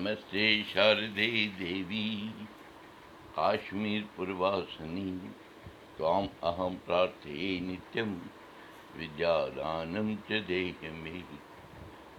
नमस्ते 0.00 0.44
शारदे 0.64 1.26
देवी। 1.56 2.04
काश्मीरपूर्वासिनी 3.36 5.10
त्वाम् 5.96 6.28
अहं 6.50 6.76
प्रार्थये 6.86 7.48
नित्यं 7.60 8.14
विद्यादानं 8.98 10.14
च 10.28 10.40
देह 10.48 10.88
मे 11.02 11.12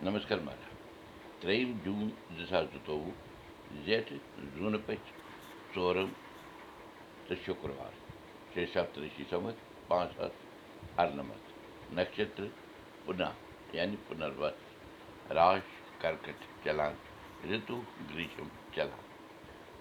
नमस्कार 0.03 0.39
महाराज 0.39 1.41
त्रयीस 1.41 1.75
जून 1.85 2.07
दिसाचतो 2.37 2.97
जेठ 3.85 4.13
जूनपच 4.57 5.11
चोरम 5.75 6.11
तर 7.29 7.35
शुक्रवार 7.45 7.93
छः 8.55 8.73
सप्तऋषि 8.73 9.27
समत 9.31 9.67
पाँच 9.89 10.11
सात 10.17 10.99
अर्नमत 10.99 11.53
नक्षत्र 11.99 12.51
पुनः 13.07 13.33
यानी 13.75 13.95
पुनर्वत 14.09 15.31
राश 15.31 15.79
कर्कट 16.01 16.45
चलांक 16.65 17.10
چَلان 17.41 17.49
رِتوٗ 17.49 17.81
گرٛیٖشم 18.09 18.47
چلان 18.75 19.03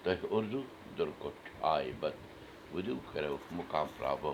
تۄہہِ 0.03 0.25
اُردو 0.33 0.61
دُرکوٚٹ 0.97 1.49
آے 1.73 1.91
بد 1.99 2.15
وُدِو 2.73 2.95
کَرو 3.11 3.37
مُقام 3.57 3.87
پرٛابو 3.97 4.33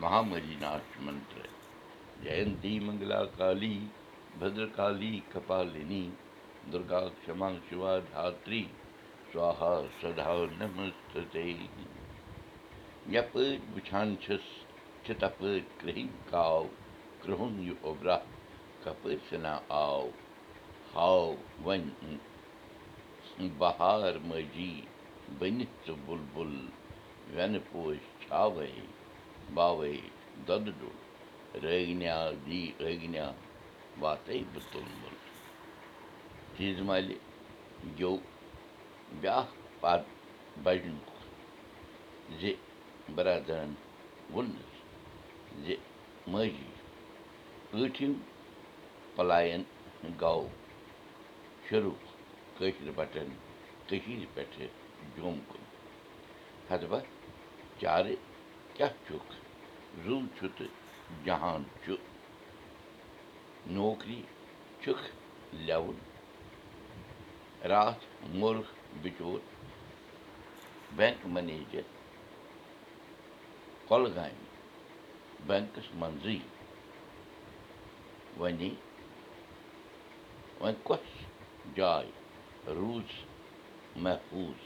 مہاملی 0.00 0.56
ناش 0.60 1.00
منتر 1.04 1.46
جینتی 2.22 2.78
منٛگلا 2.84 3.22
کالی 3.38 3.76
بدرکالی 4.38 5.14
کپالِنی 5.32 6.04
دُرگا 6.72 7.00
کما 7.24 7.50
شِوا 7.68 7.98
دھتری 8.12 8.64
سوہا 9.32 9.74
سدا 10.00 10.34
نمست 10.58 11.16
یَپٲرۍ 13.14 13.58
وٕچھان 13.74 14.08
چھُس 14.22 14.44
چھِ 15.04 15.14
تَپٲرۍ 15.20 15.60
کرٛہِنۍ 15.78 16.08
کاو 16.30 16.62
کرٛہُن 17.22 17.54
یہِ 17.66 17.74
بہار 23.38 24.14
مٲجی 24.28 24.72
بٔنِتھ 25.38 25.86
ژٕ 25.86 25.94
بُلبُل 26.06 26.54
وٮ۪نہٕ 27.34 27.64
پوش 27.70 27.98
چھاوَے 28.22 28.70
باوَے 29.54 29.92
دۄدٕ 30.46 30.78
رٲگنیا 31.62 32.18
دی 32.46 32.62
ٲگنیا 32.80 33.30
واتے 34.00 34.40
بہٕ 34.52 35.14
چیٖز 36.56 36.80
مالہِ 36.88 37.16
گیوٚو 37.98 38.16
بیٛاکھ 39.20 39.52
پَتہٕ 39.80 40.62
بَجنُک 40.64 41.08
زِ 42.40 42.52
بَرادَرَن 43.14 43.72
ووٚننَس 44.32 44.72
زِ 45.64 45.74
ماجی 46.32 46.70
ٲٹھِم 47.74 48.12
پَلایَن 49.16 49.62
گوٚو 50.20 50.48
شروٗع 51.68 52.05
کٲشِر 52.58 52.90
بَٹَن 52.96 53.28
کٔشیٖرِ 53.88 54.24
پٮ۪ٹھٕ 54.34 54.66
جوٚم 55.16 55.38
ہَتبہ 56.70 56.98
چارٕ 57.80 58.14
کیٛاہ 58.74 58.92
چھُکھ 59.06 59.32
زوٗ 60.04 60.20
چھُ 60.36 60.46
تہٕ 60.56 60.74
جہان 61.24 61.62
چھُ 61.84 61.94
نوکری 63.76 64.20
چھُکھ 64.82 65.04
لٮ۪وُن 65.66 65.98
راتھ 67.70 68.04
موٚرُکھ 68.38 68.72
بِچور 69.02 69.38
بٮ۪نٛک 70.96 71.26
مَنیجَر 71.34 71.84
کۄلگامہِ 73.88 74.44
بٮ۪نٛکَس 75.46 75.88
منٛزٕے 76.00 76.38
وَنے 78.38 78.70
وۄنۍ 80.60 80.82
کۄس 80.84 81.06
روٗز 82.74 83.10
محفوٗظ 84.04 84.60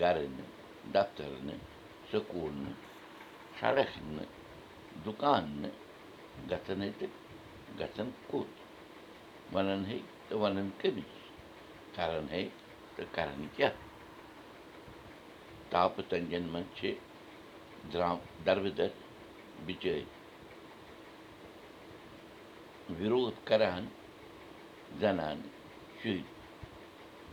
گَرٕ 0.00 0.26
نہٕ 0.36 0.50
دفتر 0.94 1.30
نہٕ 1.46 1.64
سکوٗل 2.10 2.54
نہٕ 2.64 2.78
سڑک 3.60 3.90
نہٕ 4.16 4.30
دُکان 5.04 5.44
نہٕ 5.62 5.76
گژھن 6.50 6.82
ہے 6.82 6.90
تہٕ 6.98 7.14
گژھن 7.80 8.08
کوٚت 8.26 8.52
وَنان 9.54 9.84
ہے 9.86 9.98
تہٕ 10.28 10.38
وَنان 10.42 10.68
کٔمِس 10.80 11.12
کَران 11.96 12.26
ہے 12.30 12.42
تہٕ 12.96 13.12
کَران 13.14 13.46
کیٛاہ 13.56 13.74
تاپہٕ 15.70 16.08
تنجَن 16.08 16.44
منٛز 16.52 16.68
چھِ 16.78 16.94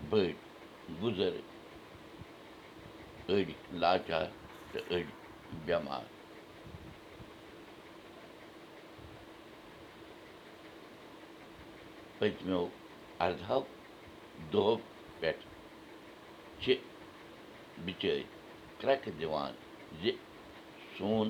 بٔڑۍ 0.09 0.34
بُزرٕگ 1.00 1.46
أڑۍ 3.31 3.53
لاچار 3.81 4.25
تہٕ 4.72 4.86
أڑۍ 4.94 5.06
بٮ۪مار 5.66 6.06
پٔتمیو 12.19 12.63
اَرداہو 13.24 13.59
دۄہو 14.52 14.75
پٮ۪ٹھ 15.19 15.44
چھِ 16.62 16.74
بِچٲرۍ 17.86 18.24
کرٛٮ۪کہٕ 18.80 19.18
دِوان 19.19 19.52
زِ 20.02 20.12
سون 20.97 21.28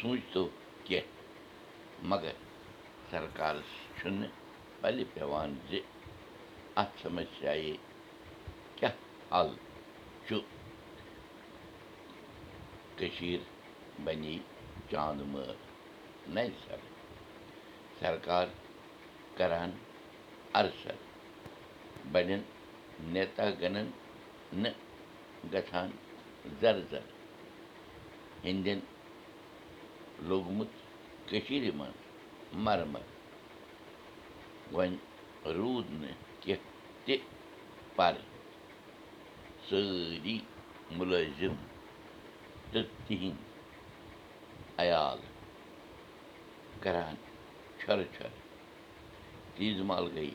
سوٗنٛچتو 0.00 0.42
کیٚنٛہہ 0.86 2.06
مگر 2.10 2.34
سرکارَس 3.10 3.70
چھُنہٕ 3.98 4.30
پَلہِ 4.80 5.04
پٮ۪وان 5.14 5.50
زِ 5.68 5.80
اَتھ 6.80 7.00
سمسیاے 7.02 7.72
کیٛاہ 8.78 8.94
حل 9.34 9.48
چھُ 10.26 10.38
کٔشیٖر 12.98 13.42
بَنے 14.04 14.34
چاند 14.90 15.20
مٲر 15.32 15.54
نَیہِ 16.34 16.52
سَر 16.64 16.80
سرکار 18.00 18.46
کَران 19.38 19.70
اَرسَر 20.60 20.96
بَڑٮ۪ن 22.12 22.42
نیتا 23.12 23.48
گَنَن 23.60 23.88
نہٕ 24.62 24.76
گژھان 25.52 25.90
زَرٕ 26.60 26.80
زَرٕ 26.90 27.08
ہِنٛدٮ۪ن 28.44 28.80
لوٚگمُت 30.28 30.70
کٔشیٖرِ 31.28 31.70
منٛز 31.78 31.98
مَرمر 32.64 33.04
وۄنۍ 34.72 34.96
روٗد 35.58 35.90
نہٕ 36.00 36.27
تہِ 37.08 37.16
پَرٕ 37.96 38.22
سٲری 39.68 40.36
مُلٲزِم 40.96 41.54
تہٕ 42.72 42.90
تِہِنٛدۍ 43.06 43.44
عیال 44.82 45.18
کَران 46.82 47.14
چھۄرٕ 47.78 48.06
چھۄرٕ 48.14 48.36
تیٖژ 49.54 49.78
مال 49.88 50.04
گٔے 50.14 50.30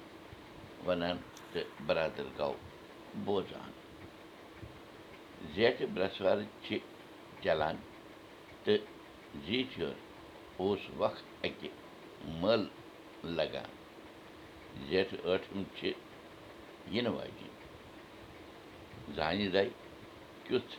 وَنان 0.86 1.18
تہٕ 1.52 1.70
بَرادَر 1.86 2.28
گوٚو 2.38 2.58
بوزان 3.26 3.72
زیٹھٕ 5.56 5.86
برٛٮ۪سوارِ 5.94 6.40
چھِ 6.64 6.78
چَلان 7.44 7.76
تہٕ 8.64 8.86
زیچھر 9.46 9.92
اوس 10.62 10.82
وق 11.00 11.16
اَکہِ 11.46 11.70
مٲلہٕ 12.42 12.72
لَگان 13.38 13.72
زیٹھٕ 14.90 15.18
ٲٹھِم 15.26 15.64
چھِ 15.78 15.92
یِنہٕ 16.94 17.14
واجٮ۪ن 17.16 17.52
زانہِ 19.16 19.48
دۄہ 19.54 19.64
کیُتھ 20.46 20.74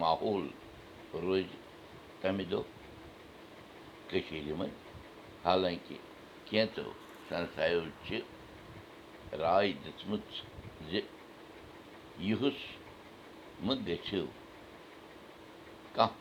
ماحول 0.00 0.44
روزِ 1.22 1.48
تَمہِ 2.20 2.44
دۄہ 2.50 2.62
کٔشیٖرِ 4.08 4.52
منٛز 4.58 4.78
حالانٛکہِ 5.44 5.96
کینٛژو 6.48 6.88
سَنسایو 7.28 7.82
چھِ 8.04 8.16
راے 9.40 9.72
دِژمٕژ 9.82 10.26
زِ 10.90 10.92
یِہُس 12.26 12.58
مہٕ 13.64 13.78
گٔژھِو 13.86 14.24
کانٛہہ 15.94 16.16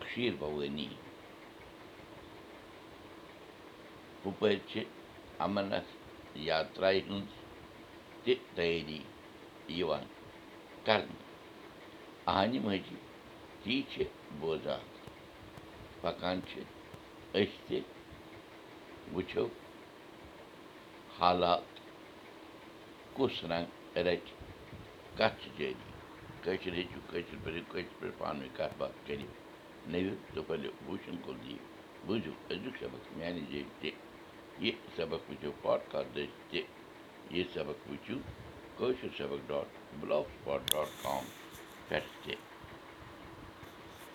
کٔشیٖر 0.00 0.34
بھوٲنی 0.40 0.88
ہُپٲرۍ 4.24 4.60
چھِ 4.70 4.74
اَمرناتھ 5.44 5.90
یاترٛایہِ 6.48 7.00
ہٕنٛز 7.06 7.41
تہِ 8.24 8.34
تیٲری 8.54 9.00
یِوان 9.78 10.04
کَرنہٕ 10.86 11.20
اَہنہِ 12.32 12.58
ماجہِ 12.64 12.96
تی 13.62 13.74
چھِ 13.90 14.04
بوزان 14.40 14.82
پَکان 16.00 16.36
چھِ 16.48 16.60
أسۍ 17.38 17.58
تہِ 17.66 17.78
وٕچھو 19.14 19.44
حالات 21.18 21.64
کُس 23.16 23.34
رنٛگ 23.50 23.98
رَچہِ 24.06 24.34
کَتھ 25.18 25.36
چھِ 25.42 25.48
جٲری 25.56 25.74
کٲشِر 26.42 26.72
ہیٚچھِو 26.78 27.00
کٲشِر 27.10 27.36
پٲٹھۍ 27.44 27.68
کٲشِر 27.70 27.94
پٲٹھۍ 28.00 28.18
پانہٕ 28.18 28.40
ؤنۍ 28.42 28.56
کَتھ 28.56 28.74
باتھ 28.78 28.96
بوٗشَن 30.86 31.16
کُل 31.24 31.36
دِیِو 31.44 31.58
بوٗزِو 32.06 32.32
أزیُک 32.50 32.74
سبق 32.80 33.02
میٛانہِ 33.16 33.42
جٲبۍ 33.50 33.70
تہِ 33.80 33.90
یہِ 34.62 34.72
سبق 34.96 35.20
وٕچھِو 35.30 35.50
پاڈکاسٹ 35.62 36.16
تہِ 36.50 36.60
یہِ 37.30 37.44
سبق 37.54 37.78
وٕچھِو 37.90 38.16
کٲشِر 38.78 39.10
سبق 39.18 39.40
ڈاٹ 39.48 39.68